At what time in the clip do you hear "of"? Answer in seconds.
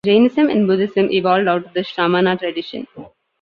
1.63-1.73